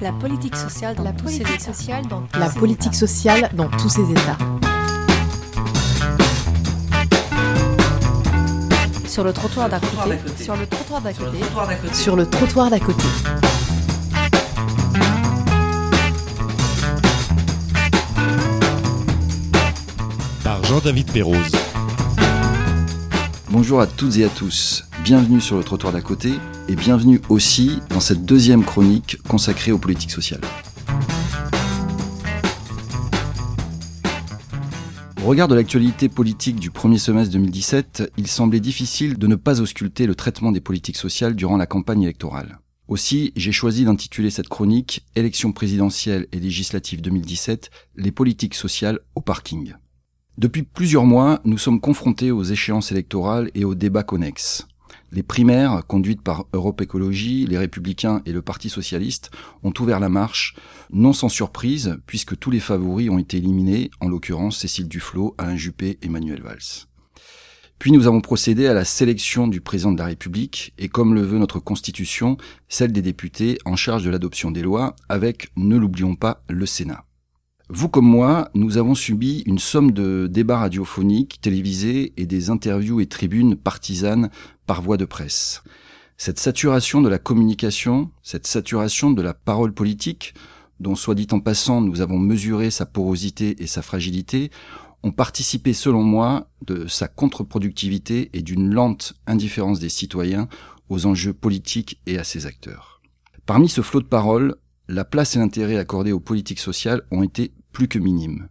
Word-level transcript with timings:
La 0.00 0.12
politique 0.12 0.54
sociale 0.54 0.94
dans 0.94 1.02
La 1.02 1.12
tous 1.12 1.24
politique 1.24 1.46
ses 1.48 1.54
états. 1.54 1.72
sociale 1.74 2.06
dans 2.06 2.20
tous 2.22 2.38
La 2.38 2.48
ses 2.50 2.58
politique 2.58 2.86
états. 2.88 2.98
sociale 2.98 3.50
dans 3.54 3.68
tous 3.68 3.88
ses 3.88 4.10
états. 4.10 4.38
Sur 9.08 9.24
le 9.24 9.32
trottoir 9.32 9.68
d'à 9.68 9.80
côté. 9.80 10.18
Sur 10.44 10.56
le 10.56 10.66
trottoir 10.66 11.00
d'à 11.00 11.12
côté. 11.12 11.38
Sur 11.92 12.16
le 12.16 12.26
trottoir 12.30 12.70
d'à 12.70 12.78
côté. 12.78 13.04
par 20.44 20.64
Jean-David 20.64 21.10
Pérouse. 21.12 21.52
Bonjour 23.50 23.80
à 23.80 23.86
toutes 23.86 24.16
et 24.16 24.24
à 24.24 24.28
tous, 24.28 24.84
bienvenue 25.08 25.40
sur 25.40 25.56
le 25.56 25.64
trottoir 25.64 25.90
d'à 25.90 26.02
côté 26.02 26.34
et 26.68 26.76
bienvenue 26.76 27.18
aussi 27.30 27.78
dans 27.88 27.98
cette 27.98 28.26
deuxième 28.26 28.62
chronique 28.62 29.16
consacrée 29.22 29.72
aux 29.72 29.78
politiques 29.78 30.10
sociales. 30.10 30.42
Au 35.24 35.26
regard 35.26 35.48
de 35.48 35.54
l'actualité 35.54 36.10
politique 36.10 36.56
du 36.56 36.70
premier 36.70 36.98
semestre 36.98 37.32
2017, 37.32 38.12
il 38.18 38.26
semblait 38.26 38.60
difficile 38.60 39.16
de 39.16 39.26
ne 39.26 39.36
pas 39.36 39.62
ausculter 39.62 40.06
le 40.06 40.14
traitement 40.14 40.52
des 40.52 40.60
politiques 40.60 40.98
sociales 40.98 41.34
durant 41.34 41.56
la 41.56 41.64
campagne 41.64 42.02
électorale. 42.02 42.58
Aussi, 42.86 43.32
j'ai 43.34 43.52
choisi 43.52 43.86
d'intituler 43.86 44.28
cette 44.28 44.50
chronique 44.50 45.06
Élections 45.16 45.52
présidentielles 45.52 46.26
et 46.32 46.38
législatives 46.38 47.00
2017, 47.00 47.70
les 47.96 48.12
politiques 48.12 48.54
sociales 48.54 48.98
au 49.14 49.22
parking. 49.22 49.72
Depuis 50.36 50.64
plusieurs 50.64 51.06
mois, 51.06 51.40
nous 51.46 51.56
sommes 51.56 51.80
confrontés 51.80 52.30
aux 52.30 52.44
échéances 52.44 52.92
électorales 52.92 53.50
et 53.54 53.64
aux 53.64 53.74
débats 53.74 54.02
connexes. 54.02 54.67
Les 55.10 55.22
primaires, 55.22 55.86
conduites 55.86 56.20
par 56.20 56.46
Europe 56.52 56.82
Écologie, 56.82 57.46
les 57.46 57.56
Républicains 57.56 58.20
et 58.26 58.32
le 58.32 58.42
Parti 58.42 58.68
Socialiste, 58.68 59.30
ont 59.62 59.72
ouvert 59.80 60.00
la 60.00 60.10
marche, 60.10 60.54
non 60.92 61.14
sans 61.14 61.30
surprise, 61.30 61.98
puisque 62.06 62.38
tous 62.38 62.50
les 62.50 62.60
favoris 62.60 63.08
ont 63.08 63.18
été 63.18 63.38
éliminés, 63.38 63.90
en 64.00 64.08
l'occurrence 64.08 64.58
Cécile 64.58 64.86
Duflot, 64.86 65.34
Alain 65.38 65.56
Juppé 65.56 65.98
et 66.02 66.10
Manuel 66.10 66.42
Valls. 66.42 66.86
Puis 67.78 67.92
nous 67.92 68.06
avons 68.06 68.20
procédé 68.20 68.66
à 68.66 68.74
la 68.74 68.84
sélection 68.84 69.48
du 69.48 69.62
président 69.62 69.92
de 69.92 69.98
la 69.98 70.06
République, 70.06 70.74
et 70.78 70.88
comme 70.88 71.14
le 71.14 71.22
veut 71.22 71.38
notre 71.38 71.58
Constitution, 71.58 72.36
celle 72.68 72.92
des 72.92 73.02
députés 73.02 73.58
en 73.64 73.76
charge 73.76 74.04
de 74.04 74.10
l'adoption 74.10 74.50
des 74.50 74.62
lois, 74.62 74.94
avec, 75.08 75.50
ne 75.56 75.76
l'oublions 75.76 76.16
pas, 76.16 76.42
le 76.50 76.66
Sénat. 76.66 77.07
Vous 77.70 77.90
comme 77.90 78.06
moi, 78.06 78.48
nous 78.54 78.78
avons 78.78 78.94
subi 78.94 79.42
une 79.44 79.58
somme 79.58 79.92
de 79.92 80.26
débats 80.26 80.60
radiophoniques, 80.60 81.38
télévisés 81.42 82.14
et 82.16 82.24
des 82.24 82.48
interviews 82.48 83.00
et 83.00 83.06
tribunes 83.06 83.56
partisanes 83.56 84.30
par 84.66 84.80
voie 84.80 84.96
de 84.96 85.04
presse. 85.04 85.62
Cette 86.16 86.38
saturation 86.38 87.02
de 87.02 87.10
la 87.10 87.18
communication, 87.18 88.10
cette 88.22 88.46
saturation 88.46 89.10
de 89.10 89.20
la 89.20 89.34
parole 89.34 89.74
politique, 89.74 90.32
dont 90.80 90.94
soit 90.94 91.14
dit 91.14 91.26
en 91.30 91.40
passant 91.40 91.82
nous 91.82 92.00
avons 92.00 92.18
mesuré 92.18 92.70
sa 92.70 92.86
porosité 92.86 93.62
et 93.62 93.66
sa 93.66 93.82
fragilité, 93.82 94.50
ont 95.02 95.12
participé 95.12 95.74
selon 95.74 96.02
moi 96.02 96.48
de 96.66 96.86
sa 96.86 97.06
contre-productivité 97.06 98.30
et 98.32 98.40
d'une 98.40 98.72
lente 98.72 99.12
indifférence 99.26 99.78
des 99.78 99.90
citoyens 99.90 100.48
aux 100.88 101.04
enjeux 101.04 101.34
politiques 101.34 102.00
et 102.06 102.18
à 102.18 102.24
ses 102.24 102.46
acteurs. 102.46 103.02
Parmi 103.44 103.68
ce 103.68 103.82
flot 103.82 104.00
de 104.00 104.06
paroles, 104.06 104.56
la 104.88 105.04
place 105.04 105.36
et 105.36 105.38
l'intérêt 105.38 105.76
accordés 105.76 106.12
aux 106.12 106.20
politiques 106.20 106.60
sociales 106.60 107.02
ont 107.10 107.22
été 107.22 107.52
plus 107.78 107.86
que 107.86 108.00
minimes. 108.00 108.48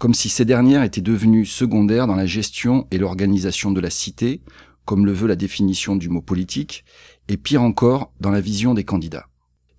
Comme 0.00 0.12
si 0.12 0.28
ces 0.28 0.44
dernières 0.44 0.82
étaient 0.82 1.00
devenues 1.00 1.46
secondaires 1.46 2.08
dans 2.08 2.16
la 2.16 2.26
gestion 2.26 2.88
et 2.90 2.98
l'organisation 2.98 3.70
de 3.70 3.78
la 3.78 3.90
cité, 3.90 4.42
comme 4.84 5.06
le 5.06 5.12
veut 5.12 5.28
la 5.28 5.36
définition 5.36 5.94
du 5.94 6.08
mot 6.08 6.20
politique, 6.20 6.84
et 7.28 7.36
pire 7.36 7.62
encore, 7.62 8.12
dans 8.18 8.32
la 8.32 8.40
vision 8.40 8.74
des 8.74 8.82
candidats. 8.82 9.28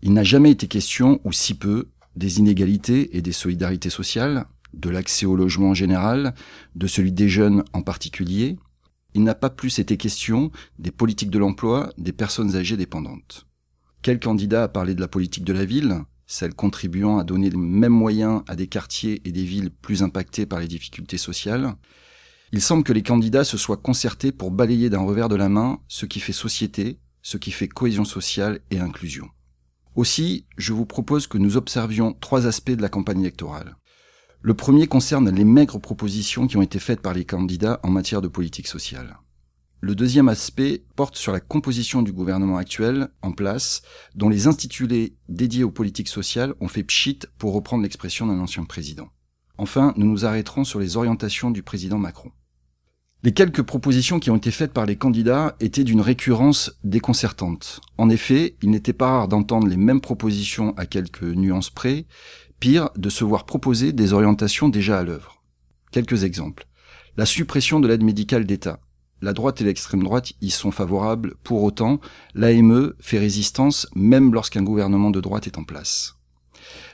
Il 0.04 0.14
n'a 0.14 0.24
jamais 0.24 0.52
été 0.52 0.70
question, 0.70 1.20
ou 1.26 1.34
si 1.34 1.54
peu, 1.54 1.90
des 2.16 2.40
inégalités 2.40 3.18
et 3.18 3.22
des 3.22 3.34
solidarités 3.34 3.90
sociales, 3.90 4.46
de 4.74 4.90
l'accès 4.90 5.26
au 5.26 5.36
logement 5.36 5.72
en 5.72 5.74
général, 5.74 6.34
de 6.76 6.88
celui 6.88 7.12
des 7.12 7.28
jeunes 7.28 7.66
en 7.74 7.82
particulier. 7.82 8.56
Il 9.16 9.26
n'a 9.26 9.36
pas 9.36 9.50
plus 9.50 9.80
été 9.80 9.98
question 9.98 10.50
des 10.80 10.92
politiques 10.92 11.30
de 11.30 11.40
l'emploi 11.40 11.92
des 11.98 12.14
personnes 12.14 12.56
âgées 12.56 12.78
dépendantes. 12.78 13.48
Quel 14.02 14.22
candidat 14.22 14.64
a 14.64 14.68
parlé 14.70 14.96
de 14.96 15.02
la 15.02 15.10
politique 15.10 15.44
de 15.44 15.52
la 15.52 15.66
ville, 15.66 16.06
celle 16.28 16.54
contribuant 16.54 17.18
à 17.18 17.24
donner 17.24 17.50
les 17.50 17.58
mêmes 17.58 17.92
moyens 17.92 18.44
à 18.48 18.56
des 18.56 18.68
quartiers 18.68 19.22
et 19.26 19.32
des 19.32 19.44
villes 19.44 19.72
plus 19.72 20.04
impactés 20.04 20.46
par 20.46 20.60
les 20.60 20.68
difficultés 20.68 21.18
sociales 21.18 21.74
Il 22.52 22.62
semble 22.62 22.84
que 22.84 22.94
les 22.94 23.02
candidats 23.02 23.46
se 23.46 23.58
soient 23.58 23.78
concertés 23.78 24.32
pour 24.32 24.52
balayer 24.52 24.90
d'un 24.90 25.00
revers 25.00 25.30
de 25.30 25.36
la 25.36 25.50
main 25.50 25.80
ce 25.88 26.06
qui 26.06 26.20
fait 26.20 26.34
société, 26.34 27.00
ce 27.22 27.38
qui 27.38 27.52
fait 27.52 27.68
cohésion 27.68 28.06
sociale 28.06 28.60
et 28.70 28.80
inclusion. 28.80 29.30
Aussi, 29.96 30.46
je 30.58 30.74
vous 30.74 30.86
propose 30.86 31.26
que 31.26 31.40
nous 31.40 31.58
observions 31.58 32.14
trois 32.20 32.46
aspects 32.46 32.72
de 32.72 32.82
la 32.82 32.90
campagne 32.90 33.22
électorale. 33.22 33.78
Le 34.42 34.54
premier 34.54 34.86
concerne 34.86 35.30
les 35.30 35.44
maigres 35.44 35.82
propositions 35.82 36.46
qui 36.46 36.58
ont 36.58 36.62
été 36.62 36.78
faites 36.78 37.02
par 37.02 37.14
les 37.14 37.26
candidats 37.26 37.80
en 37.84 37.90
matière 37.90 38.22
de 38.22 38.28
politique 38.28 38.68
sociale. 38.68 39.18
Le 39.80 39.94
deuxième 39.94 40.28
aspect 40.28 40.84
porte 40.96 41.18
sur 41.18 41.32
la 41.32 41.40
composition 41.40 42.02
du 42.02 42.12
gouvernement 42.12 42.58
actuel 42.58 43.10
en 43.22 43.32
place, 43.32 43.84
dont 44.16 44.28
les 44.28 44.48
intitulés 44.48 45.16
dédiés 45.30 45.64
aux 45.64 45.72
politiques 45.72 46.08
sociales 46.08 46.56
ont 46.60 46.68
fait 46.68 46.84
pchit 46.84 47.20
pour 47.38 47.54
reprendre 47.54 47.84
l'expression 47.84 48.26
d'un 48.26 48.40
ancien 48.40 48.64
président. 48.64 49.10
Enfin, 49.60 49.94
nous 49.96 50.08
nous 50.08 50.26
arrêterons 50.26 50.64
sur 50.64 50.80
les 50.80 50.98
orientations 50.98 51.52
du 51.52 51.62
président 51.62 52.00
Macron. 52.00 52.32
Les 53.24 53.34
quelques 53.34 53.62
propositions 53.62 54.20
qui 54.20 54.32
ont 54.32 54.38
été 54.38 54.52
faites 54.52 54.74
par 54.74 54.86
les 54.86 54.96
candidats 54.96 55.56
étaient 55.60 55.84
d'une 55.84 56.02
récurrence 56.02 56.72
déconcertante. 56.84 57.82
En 57.98 58.10
effet, 58.10 58.56
il 58.62 58.72
n'était 58.72 58.94
pas 58.94 59.10
rare 59.10 59.28
d'entendre 59.28 59.68
les 59.68 59.78
mêmes 59.78 60.02
propositions 60.02 60.76
à 60.78 60.86
quelques 60.86 61.24
nuances 61.24 61.70
près, 61.70 62.06
pire, 62.60 62.90
de 62.96 63.10
se 63.10 63.24
voir 63.24 63.46
proposer 63.46 63.92
des 63.92 64.14
orientations 64.14 64.70
déjà 64.70 65.00
à 65.00 65.04
l'œuvre. 65.04 65.44
Quelques 65.92 66.24
exemples. 66.24 66.68
La 67.16 67.26
suppression 67.26 67.80
de 67.80 67.88
l'aide 67.88 68.04
médicale 68.04 68.46
d'État. 68.46 68.80
La 69.22 69.34
droite 69.34 69.62
et 69.62 69.64
l'extrême 69.64 70.04
droite 70.04 70.34
y 70.42 70.52
sont 70.52 70.72
favorables, 70.72 71.36
pour 71.44 71.64
autant, 71.64 72.00
l'AME 72.36 72.94
fait 73.00 73.18
résistance 73.18 73.88
même 73.96 74.34
lorsqu'un 74.34 74.64
gouvernement 74.64 75.10
de 75.10 75.22
droite 75.22 75.48
est 75.48 75.58
en 75.58 75.64
place. 75.64 76.18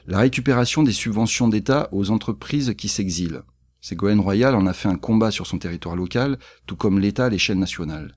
La 0.08 0.20
récupération 0.20 0.84
des 0.84 0.92
subventions 0.92 1.48
d'État 1.48 1.90
aux 1.92 2.12
entreprises 2.12 2.74
qui 2.78 2.90
s'exilent. 2.90 3.44
Ségolène 3.80 4.20
Royal 4.20 4.56
en 4.56 4.66
a 4.66 4.74
fait 4.74 4.90
un 4.90 4.98
combat 4.98 5.32
sur 5.32 5.48
son 5.48 5.58
territoire 5.58 5.96
local, 5.96 6.40
tout 6.66 6.76
comme 6.76 7.00
l'État 7.00 7.26
à 7.26 7.30
l'échelle 7.30 7.60
nationale. 7.60 8.16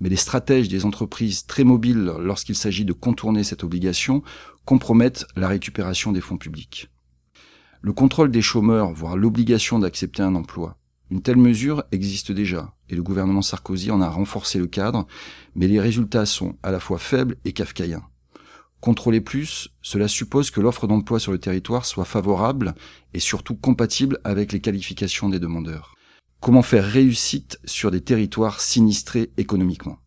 Mais 0.00 0.08
les 0.08 0.16
stratèges 0.16 0.68
des 0.68 0.84
entreprises 0.84 1.46
très 1.46 1.64
mobiles 1.64 2.12
lorsqu'il 2.18 2.54
s'agit 2.54 2.84
de 2.84 2.92
contourner 2.92 3.44
cette 3.44 3.64
obligation 3.64 4.22
compromettent 4.64 5.26
la 5.36 5.48
récupération 5.48 6.12
des 6.12 6.20
fonds 6.20 6.36
publics. 6.36 6.88
Le 7.80 7.92
contrôle 7.92 8.30
des 8.30 8.42
chômeurs, 8.42 8.92
voire 8.92 9.16
l'obligation 9.16 9.78
d'accepter 9.78 10.22
un 10.22 10.34
emploi. 10.34 10.77
Une 11.10 11.22
telle 11.22 11.36
mesure 11.36 11.84
existe 11.90 12.32
déjà, 12.32 12.74
et 12.90 12.94
le 12.94 13.02
gouvernement 13.02 13.40
Sarkozy 13.40 13.90
en 13.90 14.02
a 14.02 14.10
renforcé 14.10 14.58
le 14.58 14.66
cadre, 14.66 15.06
mais 15.54 15.66
les 15.66 15.80
résultats 15.80 16.26
sont 16.26 16.56
à 16.62 16.70
la 16.70 16.80
fois 16.80 16.98
faibles 16.98 17.36
et 17.46 17.52
kafkaïens. 17.52 18.04
Contrôler 18.80 19.22
plus, 19.22 19.70
cela 19.80 20.06
suppose 20.06 20.50
que 20.50 20.60
l'offre 20.60 20.86
d'emploi 20.86 21.18
sur 21.18 21.32
le 21.32 21.38
territoire 21.38 21.86
soit 21.86 22.04
favorable 22.04 22.74
et 23.14 23.20
surtout 23.20 23.54
compatible 23.54 24.20
avec 24.22 24.52
les 24.52 24.60
qualifications 24.60 25.30
des 25.30 25.40
demandeurs. 25.40 25.94
Comment 26.40 26.62
faire 26.62 26.84
réussite 26.84 27.58
sur 27.64 27.90
des 27.90 28.02
territoires 28.02 28.60
sinistrés 28.60 29.32
économiquement? 29.38 29.98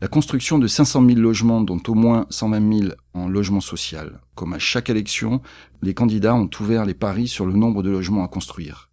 La 0.00 0.08
construction 0.08 0.58
de 0.58 0.66
500 0.66 1.04
000 1.06 1.20
logements, 1.20 1.60
dont 1.60 1.82
au 1.88 1.94
moins 1.94 2.26
120 2.30 2.78
000 2.78 2.94
en 3.12 3.28
logement 3.28 3.60
social. 3.60 4.22
Comme 4.34 4.54
à 4.54 4.58
chaque 4.58 4.88
élection, 4.88 5.42
les 5.82 5.92
candidats 5.92 6.34
ont 6.34 6.48
ouvert 6.60 6.86
les 6.86 6.94
paris 6.94 7.28
sur 7.28 7.44
le 7.44 7.52
nombre 7.52 7.82
de 7.82 7.90
logements 7.90 8.24
à 8.24 8.28
construire 8.28 8.89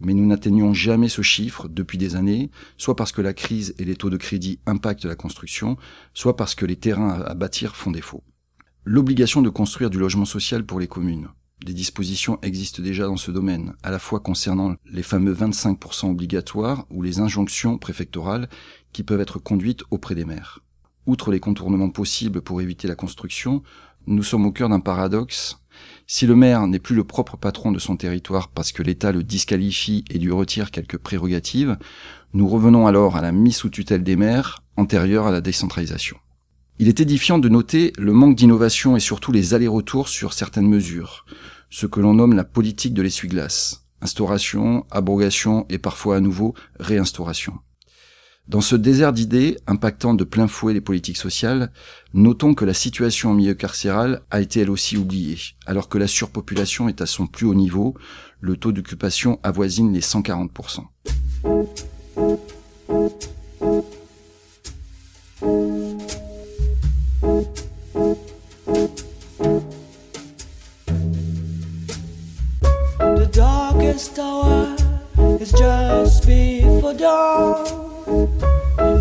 mais 0.00 0.14
nous 0.14 0.26
n'atteignons 0.26 0.74
jamais 0.74 1.08
ce 1.08 1.22
chiffre 1.22 1.68
depuis 1.68 1.98
des 1.98 2.16
années, 2.16 2.50
soit 2.76 2.96
parce 2.96 3.12
que 3.12 3.22
la 3.22 3.34
crise 3.34 3.74
et 3.78 3.84
les 3.84 3.96
taux 3.96 4.10
de 4.10 4.16
crédit 4.16 4.58
impactent 4.66 5.04
la 5.04 5.14
construction, 5.14 5.76
soit 6.14 6.36
parce 6.36 6.54
que 6.54 6.66
les 6.66 6.76
terrains 6.76 7.20
à 7.22 7.34
bâtir 7.34 7.76
font 7.76 7.90
défaut. 7.90 8.24
L'obligation 8.84 9.42
de 9.42 9.50
construire 9.50 9.90
du 9.90 9.98
logement 9.98 10.24
social 10.24 10.64
pour 10.64 10.80
les 10.80 10.88
communes. 10.88 11.28
Des 11.64 11.74
dispositions 11.74 12.38
existent 12.40 12.82
déjà 12.82 13.04
dans 13.06 13.18
ce 13.18 13.30
domaine, 13.30 13.74
à 13.82 13.90
la 13.90 13.98
fois 13.98 14.20
concernant 14.20 14.76
les 14.86 15.02
fameux 15.02 15.34
25% 15.34 16.10
obligatoires 16.10 16.86
ou 16.90 17.02
les 17.02 17.20
injonctions 17.20 17.76
préfectorales 17.76 18.48
qui 18.92 19.02
peuvent 19.02 19.20
être 19.20 19.38
conduites 19.38 19.82
auprès 19.90 20.14
des 20.14 20.24
maires. 20.24 20.60
Outre 21.04 21.30
les 21.30 21.40
contournements 21.40 21.90
possibles 21.90 22.40
pour 22.40 22.62
éviter 22.62 22.88
la 22.88 22.94
construction, 22.94 23.62
nous 24.06 24.22
sommes 24.22 24.46
au 24.46 24.52
cœur 24.52 24.70
d'un 24.70 24.80
paradoxe 24.80 25.59
si 26.06 26.26
le 26.26 26.34
maire 26.34 26.66
n'est 26.66 26.78
plus 26.78 26.94
le 26.94 27.04
propre 27.04 27.36
patron 27.36 27.72
de 27.72 27.78
son 27.78 27.96
territoire 27.96 28.48
parce 28.48 28.72
que 28.72 28.82
l'État 28.82 29.12
le 29.12 29.22
disqualifie 29.22 30.04
et 30.10 30.18
lui 30.18 30.32
retire 30.32 30.70
quelques 30.70 30.98
prérogatives, 30.98 31.76
nous 32.32 32.48
revenons 32.48 32.86
alors 32.86 33.16
à 33.16 33.22
la 33.22 33.32
mise 33.32 33.56
sous 33.56 33.70
tutelle 33.70 34.02
des 34.02 34.16
maires, 34.16 34.62
antérieure 34.76 35.26
à 35.26 35.30
la 35.30 35.40
décentralisation. 35.40 36.16
Il 36.78 36.88
est 36.88 37.00
édifiant 37.00 37.38
de 37.38 37.48
noter 37.48 37.92
le 37.98 38.12
manque 38.12 38.36
d'innovation 38.36 38.96
et 38.96 39.00
surtout 39.00 39.32
les 39.32 39.54
allers-retours 39.54 40.08
sur 40.08 40.32
certaines 40.32 40.68
mesures, 40.68 41.26
ce 41.68 41.86
que 41.86 42.00
l'on 42.00 42.14
nomme 42.14 42.34
la 42.34 42.44
politique 42.44 42.94
de 42.94 43.02
l'essuie-glace. 43.02 43.84
Instauration, 44.00 44.86
abrogation 44.90 45.66
et 45.68 45.78
parfois 45.78 46.16
à 46.16 46.20
nouveau 46.20 46.54
réinstauration. 46.78 47.58
Dans 48.50 48.60
ce 48.60 48.74
désert 48.74 49.12
d'idées 49.12 49.58
impactant 49.68 50.12
de 50.12 50.24
plein 50.24 50.48
fouet 50.48 50.74
les 50.74 50.80
politiques 50.80 51.18
sociales, 51.18 51.70
notons 52.14 52.54
que 52.54 52.64
la 52.64 52.74
situation 52.74 53.30
en 53.30 53.34
milieu 53.34 53.54
carcéral 53.54 54.22
a 54.32 54.40
été 54.40 54.58
elle 54.58 54.70
aussi 54.70 54.96
oubliée, 54.96 55.38
alors 55.66 55.88
que 55.88 55.98
la 55.98 56.08
surpopulation 56.08 56.88
est 56.88 57.00
à 57.00 57.06
son 57.06 57.28
plus 57.28 57.46
haut 57.46 57.54
niveau, 57.54 57.94
le 58.40 58.56
taux 58.56 58.72
d'occupation 58.72 59.38
avoisine 59.44 59.92
les 59.92 60.00
140%. 60.00 60.80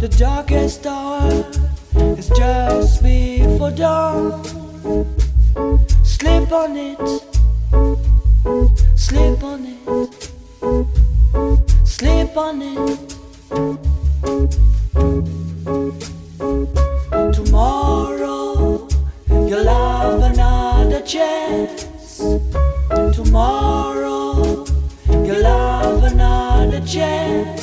The 0.09 0.17
darkest 0.25 0.85
hour 0.85 1.45
is 2.17 2.29
just 2.29 3.03
before 3.03 3.71
dawn. 3.71 4.43
Sleep 6.03 6.51
on 6.51 6.75
it, 6.75 6.99
sleep 8.95 9.43
on 9.43 9.65
it, 9.65 10.23
sleep 11.87 12.35
on 12.35 12.61
it. 12.61 13.15
Tomorrow 17.33 18.87
you'll 19.29 19.67
have 19.67 20.21
another 20.31 21.01
chance. 21.01 21.85
Tomorrow 23.15 24.65
you'll 25.23 25.45
have 25.45 26.03
another 26.03 26.81
chance. 26.85 27.58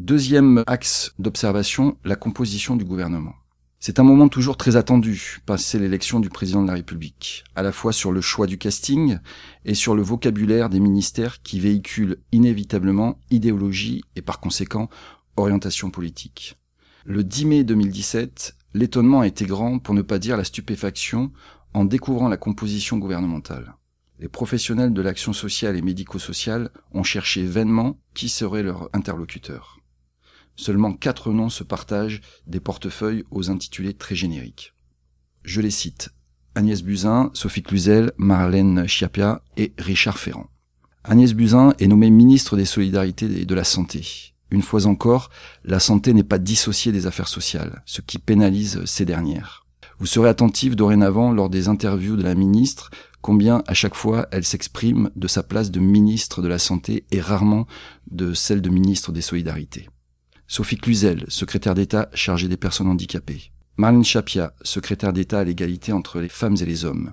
Deuxième 0.00 0.64
axe 0.66 1.12
d'observation, 1.20 1.96
la 2.04 2.16
composition 2.16 2.74
du 2.74 2.84
gouvernement. 2.84 3.34
C'est 3.78 4.00
un 4.00 4.02
moment 4.02 4.28
toujours 4.28 4.56
très 4.56 4.74
attendu, 4.74 5.38
passé 5.46 5.78
l'élection 5.78 6.18
du 6.18 6.28
président 6.28 6.62
de 6.62 6.66
la 6.66 6.74
République, 6.74 7.44
à 7.54 7.62
la 7.62 7.70
fois 7.70 7.92
sur 7.92 8.10
le 8.10 8.20
choix 8.20 8.48
du 8.48 8.58
casting 8.58 9.18
et 9.64 9.74
sur 9.74 9.94
le 9.94 10.02
vocabulaire 10.02 10.70
des 10.70 10.80
ministères 10.80 11.40
qui 11.42 11.60
véhiculent 11.60 12.18
inévitablement 12.32 13.20
idéologie 13.30 14.02
et 14.16 14.22
par 14.22 14.40
conséquent 14.40 14.88
orientation 15.36 15.90
politique. 15.90 16.56
Le 17.04 17.22
10 17.22 17.44
mai 17.46 17.64
2017, 17.64 18.56
l'étonnement 18.74 19.20
a 19.20 19.26
été 19.26 19.46
grand, 19.46 19.78
pour 19.78 19.94
ne 19.94 20.02
pas 20.02 20.18
dire 20.18 20.36
la 20.36 20.44
stupéfaction, 20.44 21.32
en 21.74 21.84
découvrant 21.84 22.28
la 22.28 22.36
composition 22.36 22.98
gouvernementale. 22.98 23.74
Les 24.18 24.28
professionnels 24.28 24.92
de 24.92 25.02
l'action 25.02 25.32
sociale 25.32 25.76
et 25.76 25.82
médico-sociale 25.82 26.70
ont 26.92 27.02
cherché 27.02 27.44
vainement 27.44 27.98
qui 28.12 28.28
serait 28.28 28.62
leur 28.62 28.90
interlocuteur. 28.92 29.78
Seulement 30.56 30.92
quatre 30.92 31.32
noms 31.32 31.48
se 31.48 31.64
partagent 31.64 32.20
des 32.46 32.60
portefeuilles 32.60 33.24
aux 33.30 33.50
intitulés 33.50 33.94
très 33.94 34.14
génériques. 34.14 34.74
Je 35.42 35.62
les 35.62 35.70
cite. 35.70 36.10
Agnès 36.54 36.82
Buzyn, 36.82 37.30
Sophie 37.32 37.62
Cluzel, 37.62 38.12
Marlène 38.18 38.86
Schiappa 38.86 39.42
et 39.56 39.72
Richard 39.78 40.18
Ferrand. 40.18 40.50
Agnès 41.02 41.32
Buzyn 41.32 41.72
est 41.78 41.86
nommée 41.86 42.10
ministre 42.10 42.58
des 42.58 42.66
Solidarités 42.66 43.40
et 43.40 43.46
de 43.46 43.54
la 43.54 43.64
Santé. 43.64 44.34
Une 44.50 44.62
fois 44.62 44.86
encore, 44.86 45.30
la 45.64 45.80
santé 45.80 46.12
n'est 46.12 46.24
pas 46.24 46.38
dissociée 46.38 46.92
des 46.92 47.06
affaires 47.06 47.28
sociales, 47.28 47.82
ce 47.86 48.00
qui 48.00 48.18
pénalise 48.18 48.84
ces 48.84 49.04
dernières. 49.04 49.66
Vous 49.98 50.06
serez 50.06 50.28
attentif 50.28 50.76
dorénavant 50.76 51.30
lors 51.32 51.50
des 51.50 51.68
interviews 51.68 52.16
de 52.16 52.22
la 52.22 52.34
ministre 52.34 52.90
combien 53.20 53.62
à 53.66 53.74
chaque 53.74 53.94
fois 53.94 54.26
elle 54.32 54.44
s'exprime 54.44 55.10
de 55.14 55.28
sa 55.28 55.42
place 55.42 55.70
de 55.70 55.78
ministre 55.78 56.42
de 56.42 56.48
la 56.48 56.58
Santé 56.58 57.04
et 57.10 57.20
rarement 57.20 57.66
de 58.10 58.32
celle 58.32 58.62
de 58.62 58.70
ministre 58.70 59.12
des 59.12 59.20
Solidarités. 59.20 59.88
Sophie 60.48 60.78
Cluzel, 60.78 61.26
secrétaire 61.28 61.74
d'État 61.74 62.08
chargée 62.14 62.48
des 62.48 62.56
personnes 62.56 62.88
handicapées. 62.88 63.52
Marlène 63.76 64.04
Chapia, 64.04 64.52
secrétaire 64.62 65.12
d'État 65.12 65.38
à 65.38 65.44
l'égalité 65.44 65.92
entre 65.92 66.18
les 66.20 66.28
femmes 66.28 66.56
et 66.60 66.66
les 66.66 66.84
hommes. 66.84 67.12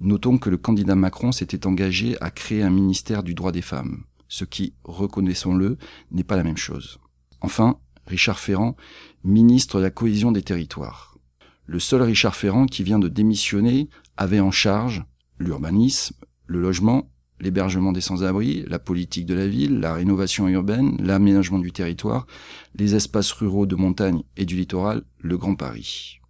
Notons 0.00 0.38
que 0.38 0.50
le 0.50 0.56
candidat 0.56 0.94
Macron 0.94 1.32
s'était 1.32 1.66
engagé 1.66 2.16
à 2.20 2.30
créer 2.30 2.62
un 2.62 2.70
ministère 2.70 3.22
du 3.22 3.34
droit 3.34 3.52
des 3.52 3.62
femmes, 3.62 4.04
ce 4.32 4.46
qui, 4.46 4.72
reconnaissons-le, 4.84 5.76
n'est 6.10 6.24
pas 6.24 6.36
la 6.36 6.42
même 6.42 6.56
chose. 6.56 6.98
Enfin, 7.42 7.78
Richard 8.06 8.38
Ferrand, 8.38 8.76
ministre 9.24 9.76
de 9.76 9.82
la 9.82 9.90
cohésion 9.90 10.32
des 10.32 10.42
territoires. 10.42 11.18
Le 11.66 11.78
seul 11.78 12.00
Richard 12.00 12.34
Ferrand 12.34 12.64
qui 12.64 12.82
vient 12.82 12.98
de 12.98 13.08
démissionner 13.08 13.90
avait 14.16 14.40
en 14.40 14.50
charge 14.50 15.04
l'urbanisme, 15.38 16.16
le 16.46 16.62
logement, 16.62 17.12
l'hébergement 17.40 17.92
des 17.92 18.00
sans-abri, 18.00 18.64
la 18.68 18.78
politique 18.78 19.26
de 19.26 19.34
la 19.34 19.46
ville, 19.46 19.80
la 19.80 19.92
rénovation 19.92 20.48
urbaine, 20.48 20.96
l'aménagement 20.98 21.58
du 21.58 21.70
territoire, 21.70 22.26
les 22.74 22.94
espaces 22.94 23.32
ruraux 23.32 23.66
de 23.66 23.76
montagne 23.76 24.22
et 24.38 24.46
du 24.46 24.56
littoral, 24.56 25.02
le 25.18 25.36
Grand 25.36 25.56
Paris. 25.56 26.20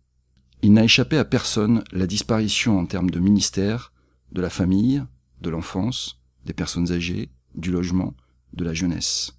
Il 0.63 0.73
n'a 0.73 0.83
échappé 0.83 1.19
à 1.19 1.25
personne 1.25 1.85
la 1.93 2.09
disparition 2.09 2.81
en 2.81 2.87
termes 2.87 3.11
de 3.11 3.21
ministère, 3.21 3.93
de 4.33 4.43
la 4.43 4.51
famille, 4.51 5.05
de 5.41 5.51
l'enfance, 5.51 6.21
des 6.45 6.53
personnes 6.53 6.91
âgées, 6.91 7.31
du 7.55 7.71
logement, 7.71 8.15
de 8.53 8.65
la 8.65 8.75
jeunesse. 8.75 9.33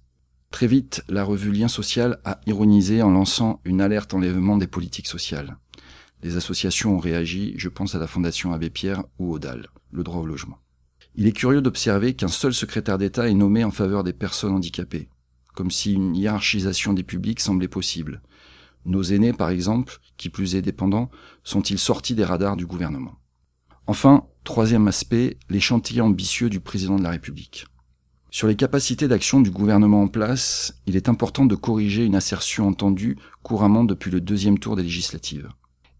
Très 0.50 0.66
vite, 0.66 1.02
la 1.08 1.24
revue 1.24 1.50
Lien 1.50 1.68
Social 1.68 2.20
a 2.24 2.40
ironisé 2.46 3.02
en 3.02 3.10
lançant 3.10 3.60
une 3.64 3.80
alerte 3.80 4.14
enlèvement 4.14 4.56
des 4.56 4.68
politiques 4.68 5.08
sociales. 5.08 5.56
Les 6.22 6.36
associations 6.36 6.94
ont 6.94 7.00
réagi, 7.00 7.54
je 7.56 7.68
pense 7.68 7.94
à 7.94 7.98
la 7.98 8.06
Fondation 8.06 8.52
Abbé 8.52 8.70
Pierre 8.70 9.02
ou 9.18 9.32
Audal, 9.32 9.68
le 9.90 10.04
droit 10.04 10.20
au 10.20 10.26
logement. 10.26 10.58
Il 11.16 11.26
est 11.26 11.32
curieux 11.32 11.60
d'observer 11.60 12.14
qu'un 12.14 12.28
seul 12.28 12.54
secrétaire 12.54 12.98
d'État 12.98 13.28
est 13.28 13.34
nommé 13.34 13.62
en 13.62 13.70
faveur 13.70 14.04
des 14.04 14.12
personnes 14.12 14.52
handicapées, 14.52 15.08
comme 15.54 15.70
si 15.70 15.92
une 15.92 16.16
hiérarchisation 16.16 16.92
des 16.92 17.02
publics 17.02 17.40
semblait 17.40 17.68
possible. 17.68 18.22
Nos 18.84 19.02
aînés, 19.02 19.32
par 19.32 19.50
exemple, 19.50 19.98
qui 20.16 20.28
plus 20.28 20.56
est 20.56 20.62
dépendants, 20.62 21.10
sont-ils 21.42 21.78
sortis 21.78 22.14
des 22.14 22.24
radars 22.24 22.56
du 22.56 22.66
gouvernement? 22.66 23.16
Enfin, 23.86 24.26
troisième 24.44 24.88
aspect, 24.88 25.36
les 25.50 25.60
chantiers 25.60 26.00
ambitieux 26.00 26.48
du 26.48 26.60
président 26.60 26.96
de 26.96 27.02
la 27.02 27.10
République. 27.10 27.66
Sur 28.34 28.48
les 28.48 28.56
capacités 28.56 29.06
d'action 29.06 29.40
du 29.40 29.52
gouvernement 29.52 30.02
en 30.02 30.08
place, 30.08 30.74
il 30.86 30.96
est 30.96 31.08
important 31.08 31.46
de 31.46 31.54
corriger 31.54 32.04
une 32.04 32.16
assertion 32.16 32.66
entendue 32.66 33.16
couramment 33.44 33.84
depuis 33.84 34.10
le 34.10 34.20
deuxième 34.20 34.58
tour 34.58 34.74
des 34.74 34.82
législatives. 34.82 35.48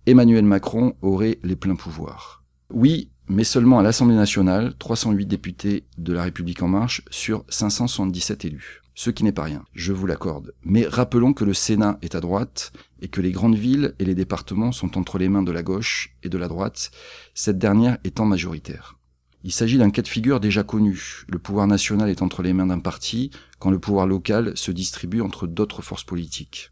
Emmanuel 0.07 0.45
Macron 0.45 0.97
aurait 1.01 1.39
les 1.45 1.55
pleins 1.55 1.77
pouvoirs. 1.77 2.43
Oui, 2.71 3.09
mais 3.29 3.45
seulement 3.45 3.79
à 3.79 3.85
l'Assemblée 3.85 4.17
nationale, 4.17 4.75
308 4.81 5.27
députés 5.27 5.85
de 5.97 6.13
la 6.13 6.25
République 6.25 6.61
en 6.61 6.67
marche 6.67 7.03
sur 7.09 7.45
577 7.51 8.47
élus. 8.47 8.83
Ce 8.97 9.11
qui 9.11 9.23
n'est 9.23 9.31
pas 9.31 9.45
rien, 9.45 9.63
je 9.73 9.93
vous 9.93 10.09
l'accorde. 10.09 10.55
Mais 10.65 10.89
rappelons 10.89 11.35
que 11.35 11.45
le 11.45 11.55
Sénat 11.55 11.99
est 12.03 12.17
à 12.17 12.21
droite 12.21 12.73
et 13.01 13.07
que 13.07 13.21
les 13.21 13.31
grandes 13.31 13.55
villes 13.55 13.95
et 14.01 14.05
les 14.05 14.17
départements 14.17 14.73
sont 14.73 14.99
entre 14.99 15.19
les 15.19 15.29
mains 15.29 15.45
de 15.45 15.53
la 15.53 15.63
gauche 15.63 16.17
et 16.25 16.29
de 16.29 16.39
la 16.39 16.49
droite, 16.49 16.91
cette 17.33 17.59
dernière 17.59 17.99
étant 18.03 18.25
majoritaire. 18.25 18.99
Il 19.47 19.53
s'agit 19.53 19.77
d'un 19.77 19.91
cas 19.91 20.01
de 20.01 20.09
figure 20.09 20.41
déjà 20.41 20.63
connu. 20.63 21.27
Le 21.29 21.39
pouvoir 21.39 21.67
national 21.67 22.09
est 22.09 22.23
entre 22.23 22.43
les 22.43 22.55
mains 22.55 22.65
d'un 22.65 22.79
parti, 22.79 23.31
quand 23.59 23.71
le 23.71 23.79
pouvoir 23.79 24.07
local 24.07 24.57
se 24.57 24.71
distribue 24.71 25.21
entre 25.21 25.47
d'autres 25.47 25.83
forces 25.83 26.03
politiques. 26.03 26.71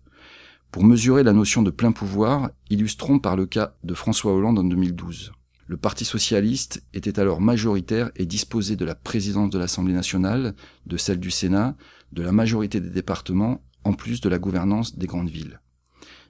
Pour 0.71 0.83
mesurer 0.83 1.23
la 1.23 1.35
notion 1.35 1.61
de 1.61 1.71
plein 1.71 1.93
pouvoir, 1.93 2.49
illustrons 2.71 3.19
par 3.19 3.37
le 3.37 3.45
cas 3.45 3.75
de 3.85 3.93
François 3.93 4.33
Hollande 4.33 4.59
en 4.59 4.65
2012. 4.65 5.33
Le 5.67 5.77
Parti 5.77 6.07
socialiste 6.07 6.83
était 6.95 7.21
alors 7.21 7.43
majoritaire 7.43 8.11
et 8.17 8.25
disposait 8.25 8.77
de 8.77 8.87
la 8.87 8.95
présidence 8.95 9.51
de 9.51 9.59
l'Assemblée 9.59 9.93
nationale, 9.93 10.55
de 10.87 10.97
celle 10.97 11.21
du 11.21 11.31
Sénat, 11.31 11.77
de 12.13 12.23
la 12.23 12.33
majorité 12.33 12.81
des 12.81 12.89
départements, 12.89 13.63
en 13.85 13.93
plus 13.93 14.23
de 14.23 14.31
la 14.31 14.39
gouvernance 14.39 14.97
des 14.97 15.07
grandes 15.07 15.29
villes. 15.29 15.61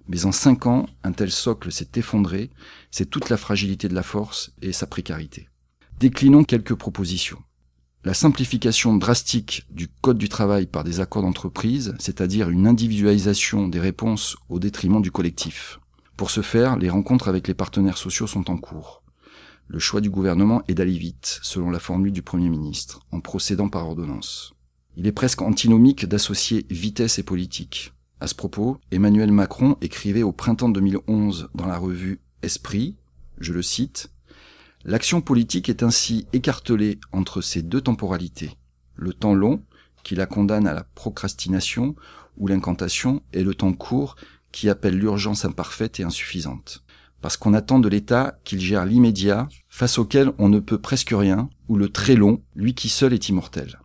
Mais 0.09 0.25
en 0.27 0.33
cinq 0.33 0.67
ans, 0.67 0.87
un 1.05 1.13
tel 1.13 1.31
socle 1.31 1.71
s'est 1.71 1.91
effondré, 1.95 2.51
c'est 2.91 3.09
toute 3.09 3.31
la 3.31 3.37
fragilité 3.37 3.87
de 3.87 3.95
la 3.95 4.03
force 4.03 4.53
et 4.61 4.73
sa 4.73 4.89
précarité. 4.89 5.49
Déclinons 6.03 6.43
quelques 6.43 6.75
propositions. 6.75 7.39
La 8.03 8.13
simplification 8.13 8.97
drastique 8.97 9.65
du 9.71 9.87
Code 9.87 10.19
du 10.19 10.29
travail 10.29 10.67
par 10.67 10.83
des 10.83 10.99
accords 10.99 11.23
d'entreprise, 11.23 11.95
c'est-à-dire 12.01 12.51
une 12.51 12.67
individualisation 12.67 13.69
des 13.69 13.79
réponses 13.79 14.37
au 14.49 14.59
détriment 14.59 15.01
du 15.01 15.13
collectif. 15.13 15.79
Pour 16.17 16.33
ce 16.33 16.41
faire, 16.41 16.77
les 16.77 16.91
rencontres 16.91 17.29
avec 17.29 17.47
les 17.47 17.55
partenaires 17.55 17.99
sociaux 17.99 18.27
sont 18.27 18.51
en 18.51 18.57
cours. 18.57 19.05
Le 19.69 19.79
choix 19.79 20.01
du 20.01 20.11
gouvernement 20.11 20.63
est 20.67 20.75
d'aller 20.75 20.99
vite, 20.99 21.39
selon 21.41 21.71
la 21.71 21.79
formule 21.79 22.11
du 22.11 22.23
Premier 22.23 22.51
ministre, 22.51 23.03
en 23.13 23.21
procédant 23.21 23.69
par 23.69 23.87
ordonnance. 23.87 24.55
Il 24.97 25.07
est 25.07 25.13
presque 25.13 25.43
antinomique 25.43 26.07
d'associer 26.07 26.67
vitesse 26.69 27.21
et 27.21 27.23
politique. 27.23 27.93
À 28.19 28.27
ce 28.27 28.35
propos, 28.35 28.77
Emmanuel 28.91 29.31
Macron 29.31 29.77
écrivait 29.81 30.25
au 30.25 30.33
printemps 30.33 30.69
2011 30.69 31.51
dans 31.55 31.67
la 31.67 31.79
revue 31.79 32.19
Esprit, 32.43 32.97
je 33.39 33.53
le 33.53 33.63
cite, 33.63 34.12
L'action 34.85 35.21
politique 35.21 35.69
est 35.69 35.83
ainsi 35.83 36.27
écartelée 36.33 36.99
entre 37.13 37.41
ces 37.41 37.63
deux 37.63 37.81
temporalités, 37.81 38.57
le 38.97 39.13
temps 39.13 39.35
long, 39.35 39.63
qui 40.03 40.17
la 40.17 40.27
condamne 40.27 40.67
à 40.67 40.75
la 40.75 40.83
procrastination 40.83 41.95
ou 42.37 42.49
l'incantation, 42.49 43.23
et 43.33 43.45
le 43.45 43.55
temps 43.55 43.73
court, 43.73 44.17
qui 44.51 44.69
appelle 44.69 44.99
l'urgence 44.99 45.45
imparfaite 45.45 46.01
et 46.01 46.05
insuffisante. 46.05 46.83
parce 47.21 47.37
qu'on 47.37 47.55
attend 47.55 47.79
de 47.79 47.89
l'État 47.89 48.37
qu'il 48.43 48.61
gère 48.61 48.85
l'immédiat, 48.85 49.49
face 49.69 49.99
auquel 49.99 50.33
on 50.39 50.49
ne 50.49 50.59
peut 50.59 50.79
presque 50.79 51.15
rien, 51.17 51.49
ou 51.69 51.77
le 51.77 51.89
très 51.89 52.17
long, 52.17 52.43
lui 52.57 52.75
qui 52.75 52.89
seul 52.89 53.13
est 53.13 53.29
immortel. 53.29 53.79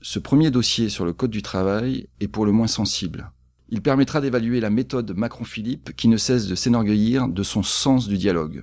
Ce 0.00 0.20
premier 0.20 0.52
dossier 0.52 0.88
sur 0.88 1.04
le 1.04 1.12
Code 1.12 1.32
du 1.32 1.42
travail 1.42 2.06
est 2.20 2.28
pour 2.28 2.46
le 2.46 2.52
moins 2.52 2.68
sensible. 2.68 3.32
Il 3.68 3.82
permettra 3.82 4.20
d'évaluer 4.20 4.60
la 4.60 4.70
méthode 4.70 5.10
Macron-Philippe 5.16 5.94
qui 5.96 6.06
ne 6.06 6.16
cesse 6.16 6.46
de 6.46 6.54
s'énorgueillir 6.54 7.26
de 7.26 7.42
son 7.42 7.64
sens 7.64 8.06
du 8.06 8.16
dialogue. 8.16 8.62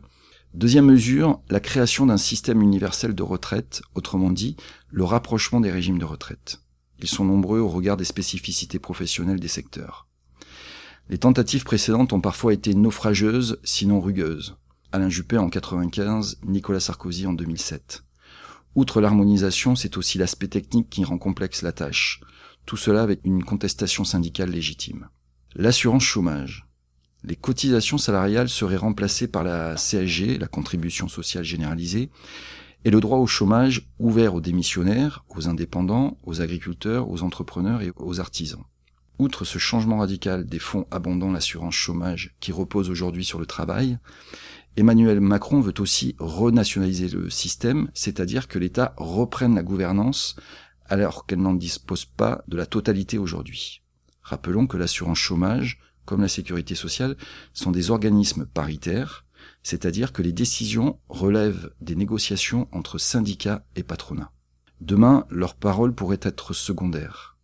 Deuxième 0.55 0.85
mesure, 0.85 1.41
la 1.49 1.59
création 1.59 2.05
d'un 2.05 2.15
système 2.15 2.61
universel 2.61 3.13
de 3.13 3.23
retraite, 3.23 3.81
autrement 3.93 4.31
dit, 4.31 4.55
le 4.89 5.03
rapprochement 5.03 5.59
des 5.59 5.69
régimes 5.69 5.99
de 5.99 6.05
retraite. 6.05 6.61
Ils 6.99 7.09
sont 7.09 7.25
nombreux 7.25 7.59
au 7.59 7.67
regard 7.67 7.97
des 7.97 8.05
spécificités 8.05 8.79
professionnelles 8.79 9.41
des 9.41 9.49
secteurs. 9.49 10.07
Les 11.09 11.17
tentatives 11.17 11.65
précédentes 11.65 12.13
ont 12.13 12.21
parfois 12.21 12.53
été 12.53 12.73
naufrageuses, 12.73 13.59
sinon 13.65 13.99
rugueuses. 13.99 14.55
Alain 14.93 15.09
Juppé 15.09 15.37
en 15.37 15.49
95, 15.49 16.39
Nicolas 16.45 16.79
Sarkozy 16.79 17.27
en 17.27 17.33
2007. 17.33 18.05
Outre 18.75 19.01
l'harmonisation, 19.01 19.75
c'est 19.75 19.97
aussi 19.97 20.17
l'aspect 20.17 20.47
technique 20.47 20.89
qui 20.89 21.03
rend 21.03 21.17
complexe 21.17 21.63
la 21.63 21.73
tâche. 21.73 22.21
Tout 22.65 22.77
cela 22.77 23.03
avec 23.03 23.19
une 23.25 23.43
contestation 23.43 24.05
syndicale 24.05 24.51
légitime. 24.51 25.09
L'assurance 25.53 26.03
chômage. 26.03 26.64
Les 27.27 27.35
cotisations 27.35 27.97
salariales 27.97 28.49
seraient 28.49 28.75
remplacées 28.75 29.27
par 29.27 29.43
la 29.43 29.77
CSG, 29.77 30.37
la 30.37 30.47
contribution 30.47 31.07
sociale 31.07 31.43
généralisée, 31.43 32.11
et 32.83 32.91
le 32.91 32.99
droit 32.99 33.17
au 33.17 33.25
chômage 33.25 33.89
ouvert 33.97 34.35
aux 34.35 34.41
démissionnaires, 34.41 35.25
aux 35.29 35.47
indépendants, 35.47 36.19
aux 36.23 36.41
agriculteurs, 36.41 37.09
aux 37.09 37.23
entrepreneurs 37.23 37.81
et 37.81 37.91
aux 37.95 38.19
artisans. 38.19 38.63
Outre 39.17 39.43
ce 39.43 39.57
changement 39.57 39.97
radical 39.97 40.45
des 40.45 40.59
fonds 40.59 40.85
abondant 40.91 41.31
l'assurance 41.31 41.73
chômage 41.73 42.35
qui 42.39 42.51
repose 42.51 42.91
aujourd'hui 42.91 43.25
sur 43.25 43.39
le 43.39 43.47
travail, 43.47 43.97
Emmanuel 44.77 45.19
Macron 45.19 45.61
veut 45.61 45.73
aussi 45.79 46.15
renationaliser 46.19 47.07
le 47.07 47.31
système, 47.31 47.89
c'est-à-dire 47.95 48.47
que 48.47 48.59
l'État 48.59 48.93
reprenne 48.97 49.55
la 49.55 49.63
gouvernance 49.63 50.35
alors 50.85 51.25
qu'elle 51.25 51.41
n'en 51.41 51.55
dispose 51.55 52.05
pas 52.05 52.43
de 52.47 52.57
la 52.57 52.67
totalité 52.67 53.17
aujourd'hui. 53.17 53.81
Rappelons 54.21 54.67
que 54.67 54.77
l'assurance 54.77 55.17
chômage, 55.17 55.79
comme 56.05 56.21
la 56.21 56.27
sécurité 56.27 56.75
sociale, 56.75 57.15
sont 57.53 57.71
des 57.71 57.91
organismes 57.91 58.45
paritaires, 58.45 59.25
c'est-à-dire 59.63 60.13
que 60.13 60.21
les 60.21 60.31
décisions 60.31 60.99
relèvent 61.09 61.71
des 61.81 61.95
négociations 61.95 62.67
entre 62.71 62.97
syndicats 62.97 63.65
et 63.75 63.83
patronat. 63.83 64.31
Demain, 64.81 65.25
leur 65.29 65.55
parole 65.55 65.93
pourrait 65.93 66.19
être 66.21 66.53
secondaire. 66.53 67.37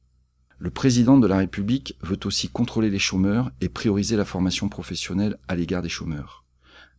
Le 0.59 0.69
président 0.69 1.17
de 1.17 1.25
la 1.25 1.37
République 1.37 1.97
veut 2.01 2.19
aussi 2.25 2.47
contrôler 2.49 2.91
les 2.91 2.99
chômeurs 2.99 3.51
et 3.61 3.69
prioriser 3.69 4.15
la 4.15 4.25
formation 4.25 4.69
professionnelle 4.69 5.37
à 5.47 5.55
l'égard 5.55 5.81
des 5.81 5.89
chômeurs. 5.89 6.45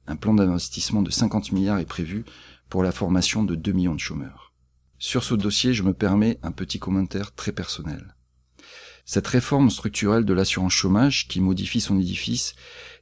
Un 0.09 0.17
plan 0.17 0.35
d'investissement 0.35 1.03
de 1.03 1.11
50 1.11 1.53
milliards 1.53 1.79
est 1.79 1.85
prévu 1.85 2.25
pour 2.69 2.83
la 2.83 2.91
formation 2.91 3.45
de 3.45 3.55
2 3.55 3.71
millions 3.71 3.95
de 3.95 4.01
chômeurs. 4.01 4.53
Sur 4.99 5.23
ce 5.23 5.35
dossier, 5.35 5.75
je 5.75 5.85
me 5.85 5.95
permets 5.95 6.39
un 6.43 6.51
petit 6.51 6.81
commentaire 6.81 7.35
très 7.35 7.53
personnel. 7.53 8.17
Cette 9.05 9.27
réforme 9.27 9.71
structurelle 9.71 10.25
de 10.25 10.33
l'assurance 10.33 10.73
chômage, 10.73 11.29
qui 11.29 11.41
modifie 11.41 11.81
son 11.81 11.99
édifice, 11.99 12.55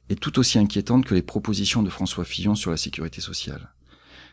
est 0.09 0.19
tout 0.19 0.39
aussi 0.39 0.57
inquiétante 0.57 1.05
que 1.05 1.13
les 1.13 1.21
propositions 1.21 1.83
de 1.83 1.89
François 1.89 2.25
Fillon 2.25 2.55
sur 2.55 2.71
la 2.71 2.77
sécurité 2.77 3.21
sociale. 3.21 3.73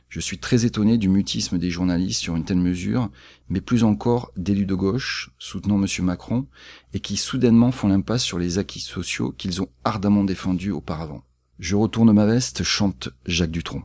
Je 0.08 0.20
suis 0.20 0.38
très 0.38 0.64
étonné 0.64 0.96
du 0.96 1.10
mutisme 1.10 1.58
des 1.58 1.70
journalistes 1.70 2.22
sur 2.22 2.34
une 2.34 2.44
telle 2.44 2.58
mesure, 2.58 3.10
mais 3.50 3.60
plus 3.60 3.84
encore 3.84 4.32
d'élus 4.36 4.64
de 4.64 4.74
gauche, 4.74 5.30
soutenant 5.38 5.80
M. 5.82 5.86
Macron, 6.04 6.46
et 6.94 7.00
qui 7.00 7.18
soudainement 7.18 7.72
font 7.72 7.88
l'impasse 7.88 8.24
sur 8.24 8.38
les 8.38 8.58
acquis 8.58 8.80
sociaux 8.80 9.32
qu'ils 9.32 9.60
ont 9.60 9.68
ardemment 9.84 10.24
défendus 10.24 10.70
auparavant. 10.70 11.24
Je 11.58 11.76
retourne 11.76 12.12
ma 12.12 12.24
veste, 12.24 12.62
chante 12.62 13.10
Jacques 13.26 13.50
Dutronc. 13.50 13.82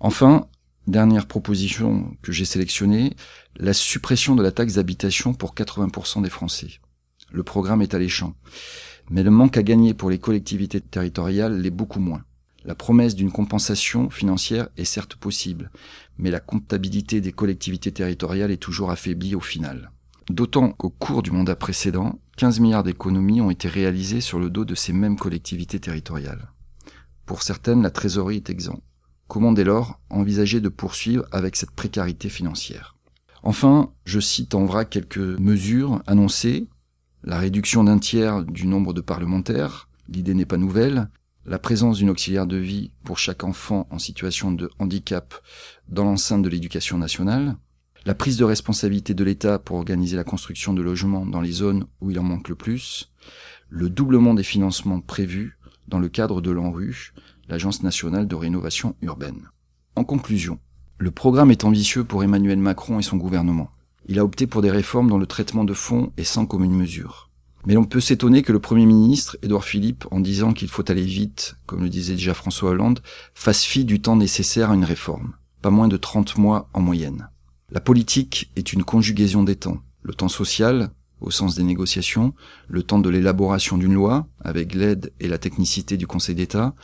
Enfin, 0.00 0.48
dernière 0.88 1.26
proposition 1.26 2.16
que 2.22 2.32
j'ai 2.32 2.44
sélectionnée, 2.44 3.14
la 3.56 3.72
suppression 3.72 4.34
de 4.34 4.42
la 4.42 4.50
taxe 4.50 4.74
d'habitation 4.74 5.34
pour 5.34 5.54
80% 5.54 6.22
des 6.22 6.30
Français. 6.30 6.80
Le 7.30 7.42
programme 7.42 7.82
est 7.82 7.94
alléchant. 7.94 8.34
Mais 9.10 9.22
le 9.22 9.30
manque 9.30 9.56
à 9.56 9.62
gagner 9.62 9.94
pour 9.94 10.10
les 10.10 10.18
collectivités 10.18 10.80
territoriales 10.80 11.60
l'est 11.60 11.70
beaucoup 11.70 12.00
moins. 12.00 12.22
La 12.64 12.74
promesse 12.74 13.14
d'une 13.14 13.32
compensation 13.32 14.10
financière 14.10 14.68
est 14.76 14.84
certes 14.84 15.16
possible, 15.16 15.70
mais 16.18 16.30
la 16.30 16.40
comptabilité 16.40 17.20
des 17.20 17.32
collectivités 17.32 17.90
territoriales 17.90 18.50
est 18.50 18.58
toujours 18.58 18.90
affaiblie 18.90 19.34
au 19.34 19.40
final. 19.40 19.90
D'autant 20.28 20.70
qu'au 20.70 20.90
cours 20.90 21.22
du 21.22 21.30
mandat 21.30 21.56
précédent, 21.56 22.20
15 22.36 22.60
milliards 22.60 22.82
d'économies 22.82 23.40
ont 23.40 23.50
été 23.50 23.68
réalisées 23.68 24.20
sur 24.20 24.38
le 24.38 24.50
dos 24.50 24.64
de 24.64 24.74
ces 24.74 24.92
mêmes 24.92 25.16
collectivités 25.16 25.80
territoriales. 25.80 26.52
Pour 27.26 27.42
certaines, 27.42 27.82
la 27.82 27.90
trésorerie 27.90 28.36
est 28.36 28.50
exempte. 28.50 28.82
Comment 29.26 29.52
dès 29.52 29.64
lors 29.64 30.00
envisager 30.10 30.60
de 30.60 30.68
poursuivre 30.68 31.24
avec 31.32 31.56
cette 31.56 31.70
précarité 31.70 32.28
financière? 32.28 32.96
Enfin, 33.42 33.90
je 34.04 34.20
cite 34.20 34.54
en 34.54 34.64
vrac 34.64 34.90
quelques 34.90 35.18
mesures 35.18 36.02
annoncées. 36.06 36.68
La 37.22 37.38
réduction 37.38 37.84
d'un 37.84 37.98
tiers 37.98 38.44
du 38.44 38.66
nombre 38.66 38.94
de 38.94 39.02
parlementaires, 39.02 39.88
l'idée 40.08 40.32
n'est 40.32 40.46
pas 40.46 40.56
nouvelle. 40.56 41.10
La 41.44 41.58
présence 41.58 41.98
d'une 41.98 42.08
auxiliaire 42.08 42.46
de 42.46 42.56
vie 42.56 42.92
pour 43.04 43.18
chaque 43.18 43.44
enfant 43.44 43.86
en 43.90 43.98
situation 43.98 44.52
de 44.52 44.70
handicap 44.78 45.34
dans 45.88 46.04
l'enceinte 46.04 46.42
de 46.42 46.48
l'éducation 46.48 46.96
nationale. 46.96 47.56
La 48.06 48.14
prise 48.14 48.38
de 48.38 48.44
responsabilité 48.44 49.12
de 49.12 49.22
l'État 49.22 49.58
pour 49.58 49.76
organiser 49.76 50.16
la 50.16 50.24
construction 50.24 50.72
de 50.72 50.80
logements 50.80 51.26
dans 51.26 51.42
les 51.42 51.52
zones 51.52 51.84
où 52.00 52.10
il 52.10 52.18
en 52.18 52.22
manque 52.22 52.48
le 52.48 52.54
plus. 52.54 53.12
Le 53.68 53.90
doublement 53.90 54.32
des 54.32 54.42
financements 54.42 55.02
prévus 55.02 55.58
dans 55.88 55.98
le 55.98 56.08
cadre 56.08 56.40
de 56.40 56.50
l'ANRU, 56.50 57.12
l'Agence 57.48 57.82
nationale 57.82 58.28
de 58.28 58.34
rénovation 58.34 58.96
urbaine. 59.02 59.50
En 59.94 60.04
conclusion, 60.04 60.58
le 60.96 61.10
programme 61.10 61.50
est 61.50 61.64
ambitieux 61.64 62.04
pour 62.04 62.24
Emmanuel 62.24 62.58
Macron 62.58 62.98
et 62.98 63.02
son 63.02 63.18
gouvernement. 63.18 63.70
Il 64.08 64.18
a 64.18 64.24
opté 64.24 64.46
pour 64.46 64.62
des 64.62 64.70
réformes 64.70 65.08
dont 65.08 65.18
le 65.18 65.26
traitement 65.26 65.64
de 65.64 65.74
fond 65.74 66.12
est 66.16 66.24
sans 66.24 66.46
commune 66.46 66.74
mesure. 66.74 67.30
Mais 67.66 67.74
l'on 67.74 67.84
peut 67.84 68.00
s'étonner 68.00 68.42
que 68.42 68.52
le 68.52 68.58
Premier 68.58 68.86
ministre, 68.86 69.36
Édouard 69.42 69.64
Philippe, 69.64 70.06
en 70.10 70.20
disant 70.20 70.52
qu'il 70.52 70.68
faut 70.68 70.90
aller 70.90 71.04
vite, 71.04 71.56
comme 71.66 71.82
le 71.82 71.90
disait 71.90 72.14
déjà 72.14 72.32
François 72.32 72.70
Hollande, 72.70 73.00
fasse 73.34 73.64
fi 73.64 73.84
du 73.84 74.00
temps 74.00 74.16
nécessaire 74.16 74.70
à 74.70 74.74
une 74.74 74.84
réforme. 74.84 75.34
Pas 75.60 75.70
moins 75.70 75.88
de 75.88 75.98
30 75.98 76.38
mois 76.38 76.70
en 76.72 76.80
moyenne. 76.80 77.28
La 77.70 77.80
politique 77.80 78.50
est 78.56 78.72
une 78.72 78.82
conjugaison 78.82 79.44
des 79.44 79.56
temps. 79.56 79.82
Le 80.02 80.14
temps 80.14 80.28
social, 80.28 80.90
au 81.20 81.30
sens 81.30 81.54
des 81.54 81.62
négociations, 81.62 82.34
le 82.68 82.82
temps 82.82 82.98
de 82.98 83.10
l'élaboration 83.10 83.76
d'une 83.76 83.92
loi, 83.92 84.26
avec 84.42 84.74
l'aide 84.74 85.12
et 85.20 85.28
la 85.28 85.38
technicité 85.38 85.98
du 85.98 86.06
Conseil 86.06 86.34
d'État, 86.34 86.74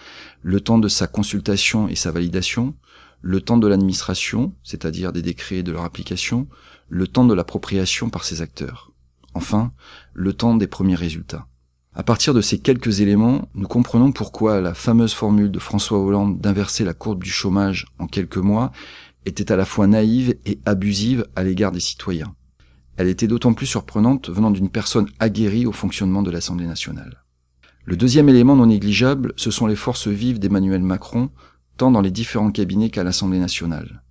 le 0.42 0.60
temps 0.60 0.78
de 0.78 0.88
sa 0.88 1.06
consultation 1.06 1.88
et 1.88 1.96
sa 1.96 2.12
validation, 2.12 2.74
le 3.22 3.40
temps 3.40 3.56
de 3.56 3.66
l'administration, 3.66 4.54
c'est-à-dire 4.62 5.12
des 5.12 5.22
décrets 5.22 5.56
et 5.56 5.62
de 5.62 5.72
leur 5.72 5.84
application, 5.84 6.46
le 6.88 7.06
temps 7.06 7.24
de 7.24 7.34
l'appropriation 7.34 8.10
par 8.10 8.24
ses 8.24 8.42
acteurs. 8.42 8.92
Enfin, 9.34 9.72
le 10.14 10.32
temps 10.32 10.54
des 10.54 10.66
premiers 10.66 10.94
résultats. 10.94 11.46
À 11.94 12.02
partir 12.02 12.34
de 12.34 12.40
ces 12.40 12.58
quelques 12.58 13.00
éléments, 13.00 13.48
nous 13.54 13.66
comprenons 13.66 14.12
pourquoi 14.12 14.60
la 14.60 14.74
fameuse 14.74 15.14
formule 15.14 15.50
de 15.50 15.58
François 15.58 15.98
Hollande 15.98 16.40
d'inverser 16.40 16.84
la 16.84 16.92
courbe 16.92 17.24
du 17.24 17.30
chômage 17.30 17.86
en 17.98 18.06
quelques 18.06 18.36
mois 18.36 18.70
était 19.24 19.50
à 19.50 19.56
la 19.56 19.64
fois 19.64 19.86
naïve 19.86 20.36
et 20.44 20.60
abusive 20.66 21.26
à 21.36 21.42
l'égard 21.42 21.72
des 21.72 21.80
citoyens. 21.80 22.34
Elle 22.96 23.08
était 23.08 23.26
d'autant 23.26 23.54
plus 23.54 23.66
surprenante 23.66 24.30
venant 24.30 24.50
d'une 24.50 24.70
personne 24.70 25.08
aguerrie 25.18 25.66
au 25.66 25.72
fonctionnement 25.72 26.22
de 26.22 26.30
l'Assemblée 26.30 26.66
nationale. 26.66 27.24
Le 27.84 27.96
deuxième 27.96 28.28
élément 28.28 28.56
non 28.56 28.66
négligeable, 28.66 29.32
ce 29.36 29.50
sont 29.50 29.66
les 29.66 29.76
forces 29.76 30.08
vives 30.08 30.38
d'Emmanuel 30.38 30.82
Macron, 30.82 31.30
tant 31.76 31.90
dans 31.90 32.00
les 32.00 32.10
différents 32.10 32.50
cabinets 32.50 32.90
qu'à 32.90 33.04
l'Assemblée 33.04 33.38
nationale. 33.38 34.02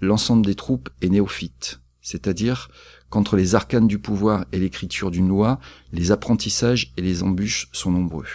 L'ensemble 0.00 0.44
des 0.44 0.54
troupes 0.54 0.90
est 1.00 1.08
néophyte, 1.08 1.80
c'est-à-dire 2.06 2.70
qu'entre 3.10 3.34
les 3.34 3.56
arcanes 3.56 3.88
du 3.88 3.98
pouvoir 3.98 4.44
et 4.52 4.60
l'écriture 4.60 5.10
d'une 5.10 5.26
loi, 5.26 5.58
les 5.92 6.12
apprentissages 6.12 6.92
et 6.96 7.02
les 7.02 7.24
embûches 7.24 7.68
sont 7.72 7.90
nombreux. 7.90 8.28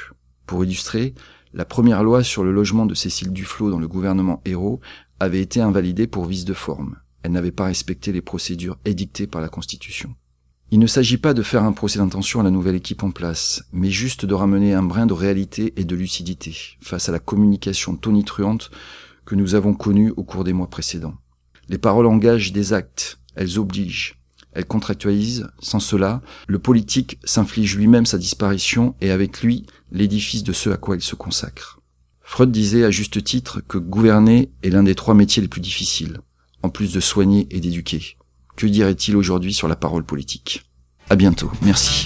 Pour 0.46 0.66
illustrer, 0.66 1.14
la 1.54 1.64
première 1.64 2.04
loi 2.04 2.22
sur 2.22 2.44
le 2.44 2.52
logement 2.52 2.86
de 2.86 2.94
Cécile 2.94 3.32
Duflot 3.32 3.72
dans 3.72 3.80
le 3.80 3.88
gouvernement 3.88 4.42
Hérault 4.44 4.82
avait 5.22 5.40
été 5.40 5.62
invalidée 5.62 6.06
pour 6.06 6.26
vice 6.26 6.44
de 6.44 6.54
forme. 6.54 6.98
Elle 7.24 7.32
n'avait 7.32 7.54
pas 7.54 7.64
respecté 7.64 8.12
les 8.12 8.22
procédures 8.22 8.78
édictées 8.84 9.26
par 9.26 9.40
la 9.40 9.48
Constitution. 9.48 10.16
Il 10.72 10.80
ne 10.80 10.88
s'agit 10.88 11.18
pas 11.18 11.34
de 11.34 11.42
faire 11.42 11.64
un 11.64 11.72
procès 11.72 12.00
d'intention 12.00 12.42
à 12.42 12.44
la 12.44 12.52
nouvelle 12.52 12.76
équipe 12.76 13.04
en 13.04 13.12
place, 13.12 13.64
mais 13.72 13.90
juste 13.90 14.26
de 14.26 14.34
ramener 14.34 14.74
un 14.74 14.84
brin 14.84 15.06
de 15.06 15.14
réalité 15.14 15.74
et 15.78 15.86
de 15.86 15.96
lucidité 15.96 16.54
face 16.82 17.08
à 17.08 17.14
la 17.14 17.20
communication 17.20 17.96
tonitruante 17.96 18.70
que 19.24 19.36
nous 19.36 19.56
avons 19.56 19.74
connue 19.74 20.12
au 20.18 20.26
cours 20.26 20.44
des 20.44 20.52
mois 20.52 20.70
précédents. 20.70 21.16
Les 21.70 21.78
paroles 21.78 22.08
engagent 22.08 22.52
des 22.52 22.74
actes, 22.74 23.21
elles 23.36 23.60
obligent, 23.60 24.18
elles 24.54 24.66
contractualisent, 24.66 25.48
sans 25.60 25.80
cela, 25.80 26.22
le 26.48 26.60
politique 26.60 27.20
s'inflige 27.24 27.78
lui-même 27.78 28.06
sa 28.06 28.18
disparition 28.18 28.96
et 29.02 29.12
avec 29.12 29.42
lui 29.42 29.66
l'édifice 29.92 30.44
de 30.44 30.54
ce 30.54 30.70
à 30.70 30.78
quoi 30.78 30.96
il 30.96 31.02
se 31.02 31.16
consacre. 31.16 31.80
Freud 32.22 32.52
disait 32.52 32.86
à 32.86 32.92
juste 32.92 33.24
titre 33.24 33.62
que 33.68 33.78
gouverner 33.78 34.52
est 34.64 34.70
l'un 34.70 34.84
des 34.84 34.96
trois 34.96 35.16
métiers 35.16 35.42
les 35.42 35.48
plus 35.48 35.62
difficiles 35.62 36.20
en 36.64 36.70
plus 36.70 36.94
de 36.94 37.00
soigner 37.00 37.48
et 37.50 37.60
d'éduquer. 37.60 38.18
Que 38.56 38.68
dirait-il 38.68 39.16
aujourd'hui 39.16 39.54
sur 39.54 39.68
la 39.68 39.76
parole 39.76 40.04
politique? 40.04 40.70
À 41.10 41.16
bientôt, 41.16 41.52
merci. 41.64 42.06